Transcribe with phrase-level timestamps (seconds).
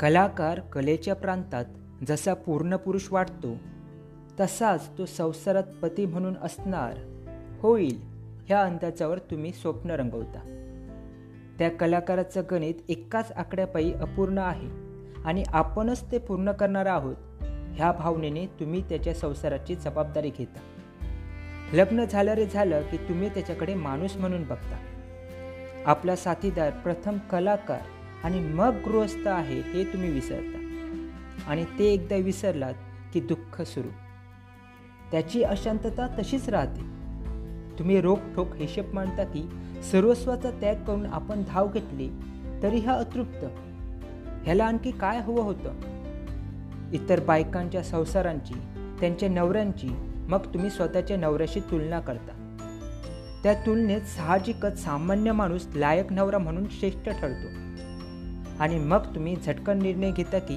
[0.00, 1.64] कलाकार कलेच्या प्रांतात
[2.08, 3.56] जसा पूर्ण पुरुष वाटतो
[4.40, 6.94] तसाच तो संसारात पती म्हणून असणार
[7.60, 8.00] होईल
[8.46, 10.38] ह्या अंदाजावर तुम्ही स्वप्न रंगवता.
[11.58, 14.68] त्या कलाकाराचं गणित एकाच आकड्यापायी अपूर्ण आहे
[15.24, 17.16] आणि आपणच ते पूर्ण करणार आहोत
[17.74, 20.60] ह्या भावनेने तुम्ही त्याच्या संसाराची जबाबदारी घेता.
[21.72, 24.76] लग्न झालं रे झालं की तुम्ही त्याच्याकडे माणूस म्हणून बघता.
[25.86, 27.80] आपला साथीदार प्रथम कलाकार
[28.24, 30.56] आणि मग गृहस्थ आहे हे तुम्ही विसरता.
[31.50, 32.74] आणि ते एकदा विसरलात
[33.12, 33.88] की दुःख सुरू.
[35.12, 37.00] त्याची अशांतता तशीच राहते.
[37.78, 39.50] तुम्ही रोखठोक हिशेब मांडता की
[39.92, 42.10] सर्वस्वाचा त्याग करून आपण धाव घेतली
[42.62, 43.44] तरी हा अतृप्त.
[44.44, 45.74] ह्याला आणखी काय हवं होतं?
[46.92, 48.54] इतर बायकांच्या संसारांची
[49.00, 49.88] त्यांच्या नवऱ्यांची
[50.28, 52.56] मग तुम्ही स्वतःच्या नवऱ्याशी तुलना करता.
[53.42, 57.59] त्या तुलनेत साहजिकच सामान्य माणूस लायक नवरा म्हणून श्रेष्ठ ठरतो.
[58.60, 60.56] आणि मग तुम्ही झटकन निर्णय घेता की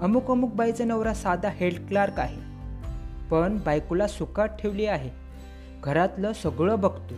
[0.00, 2.40] अमुक अमुक बाईचा नवरा साधा हेड क्लार्क आहे
[3.30, 5.10] पण बायकोला सुखात ठेवली आहे
[5.82, 7.14] घरातलं सगळं बघतो.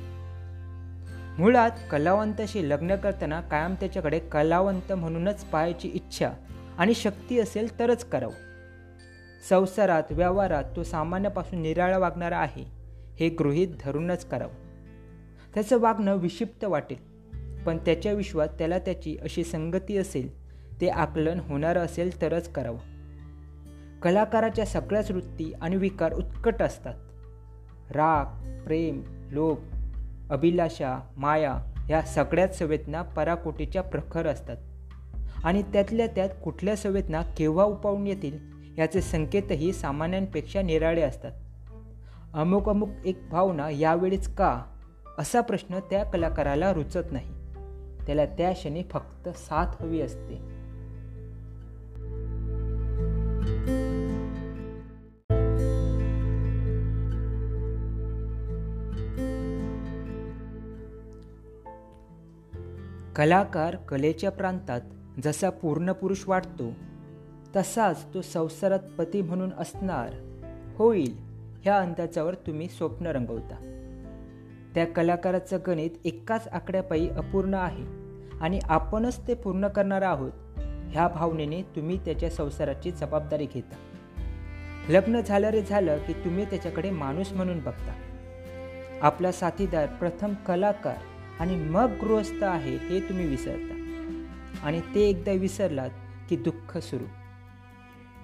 [1.39, 6.31] मुळात कलावंताशी लग्न करताना कायम त्याच्याकडे कलावंत म्हणूनच पाहायची इच्छा
[6.78, 8.33] आणि शक्ती असेल तरच करावं.
[9.48, 12.65] संसारात व्यवहारात तो सामान्यापासून निराळा वागणारा आहे
[13.20, 14.53] हे गृहीत धरूनच करावं.
[15.55, 17.14] त्याचं वागणं विक्षिप्त वाटेल.
[17.67, 20.45] पण त्याच्या विश्वात त्याला त्याची अशी संगती असेल
[20.81, 22.79] ते आकलन होणारं असेल तरच करावं.
[24.03, 26.95] कलाकाराच्या सगळ्याच वृत्ती आणि विकार उत्कट असतात.
[27.91, 28.25] राग
[28.65, 29.56] प्रेम लोभ
[30.31, 34.56] अभिलाषा माया ह्या सगळ्याच संवेदना पराकोटीच्या प्रखर असतात.
[35.45, 38.39] आणि त्यातल्या त्यात कुठल्या संवेदना केव्हा उपावून येतील
[38.78, 41.33] याचे संकेतही सामान्यांपेक्षा निराळे असतात.
[42.34, 44.62] अमुक अमुक एक भावना यावेळीच का?
[45.19, 47.34] असा प्रश्न त्या कलाकाराला रुचत नाही.
[48.06, 50.55] त्याला त्या क्षणी फक्त साथ हवी असते.
[63.16, 64.81] कलाकार कलेच्या प्रांतात
[65.25, 66.72] जसा पूर्ण पुरुष वाटतो
[67.56, 70.14] तसाच तो संसारात पती म्हणून असणार
[70.76, 71.16] होईल
[71.62, 73.70] ह्या अंदाजावर तुम्ही स्वप्न रंगवता.
[74.75, 77.85] त्या कलाकाराचं गणित एकाच आकड्यापायी अपूर्ण आहे
[78.41, 80.33] आणि आपणच ते पूर्ण करणार आहोत
[80.91, 83.75] ह्या भावनेने तुम्ही त्याच्या संसाराची जबाबदारी घेता.
[84.89, 87.93] लग्न झालं रे झालं की तुम्ही त्याच्याकडे माणूस म्हणून बघता.
[89.03, 90.97] आपला साथीदार प्रथम कलाकार
[91.41, 93.81] आणि मग गृहस्थ आहे हे तुम्ही विसरता.
[94.62, 95.91] आणि ते एकदा विसरलात
[96.29, 97.05] की दुःख सुरू.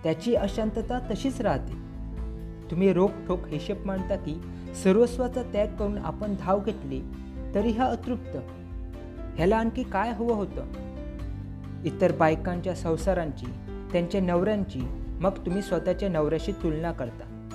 [0.02, 1.72] त्याची अशांतता तशीच राहते.
[2.70, 4.40] तुम्ही रोखोक हिशेब मांडता की
[4.74, 7.02] सर्वस्वाचा त्याग करून आपण धाव घेतली
[7.54, 8.36] तरी हा अतृप्त.
[9.36, 10.64] ह्याला आणखी काय हवं होतं?
[11.84, 13.46] इतर बायकांच्या संसारांची
[13.92, 14.80] त्यांच्या नवऱ्यांची
[15.20, 17.48] मग तुम्ही स्वतःच्या नवऱ्याशी तुलना करता.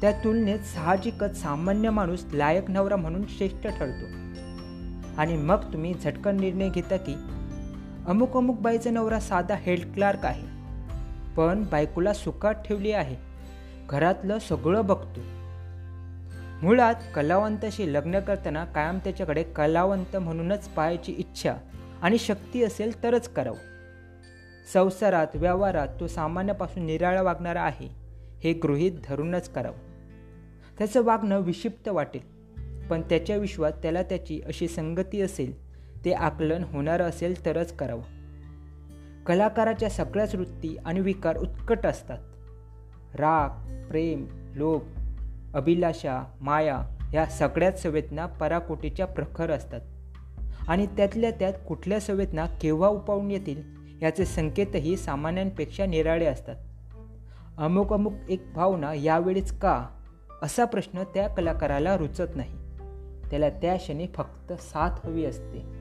[0.00, 4.04] त्या तुलनेत साहजिकच सामान्य माणूस लायक नवरा म्हणून श्रेष्ठ ठरतो.
[5.20, 7.14] आणि मग तुम्ही झटकन निर्णय घेता की
[8.06, 10.44] अमुक अमुक बाईचा नवरा साधा हेड क्लार्क आहे
[11.36, 13.16] पण बायकोला सुखात ठेवली आहे.
[13.88, 15.20] घरातलं सगळं बघतो.
[16.62, 21.54] मुळात कलावंताशी लग्न करताना कायम त्याच्याकडे कलावंत म्हणूनच पाहायची इच्छा
[22.02, 23.56] आणि शक्ती असेल तरच करावं.
[24.72, 27.88] संसारात व्यवहारात तो सामान्यापासून निराळा वागणारा आहे
[28.44, 29.76] हे गृहीत धरूनच करावं.
[30.78, 32.20] त्याचं वागणं विक्षिप्त वाटेल
[32.86, 35.66] पण त्याच्या विश्वात त्याला त्याची अशी संगती असेल
[36.04, 38.02] ते आकलन होणारं असेल तरच करावं.
[39.24, 42.18] कलाकाराच्या सगळ्याच वृत्ती आणि विकार उत्कट असतात.
[43.14, 43.48] राग
[43.88, 44.95] प्रेम लोभ
[45.56, 46.82] अभिलाषा माया
[47.14, 49.80] या सगळ्याच संवेदना पराकोटीच्या प्रखर असतात.
[50.68, 53.62] आणि त्यातल्या त्यात कुठल्या संवेदना केव्हा उपावून येतील
[54.02, 56.56] याचे संकेतही सामान्यांपेक्षा निराळे असतात.
[57.58, 59.86] अमुक अमुक एक भावना यावेळीच का
[60.42, 62.54] असा प्रश्न त्या कलाकाराला रुचत नाही.
[63.30, 65.75] त्याला त्या क्षणी फक्त साथ हवी असते.